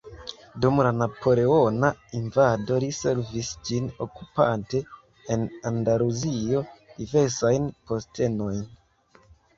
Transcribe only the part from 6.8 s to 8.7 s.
diversajn postenojn.